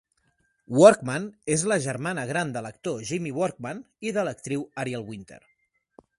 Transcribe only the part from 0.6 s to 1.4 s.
Workman